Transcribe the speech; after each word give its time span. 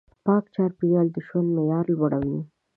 پاک 0.25 0.43
چاپېریال 0.53 1.07
د 1.11 1.17
ژوند 1.27 1.49
معیار 1.55 1.85
لوړوي. 1.95 2.39